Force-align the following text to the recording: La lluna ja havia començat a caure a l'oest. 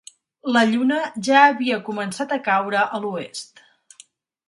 La 0.55 0.63
lluna 0.71 0.97
ja 1.27 1.37
havia 1.51 1.79
començat 1.91 2.35
a 2.35 2.41
caure 2.51 2.83
a 2.89 3.05
l'oest. 3.05 3.67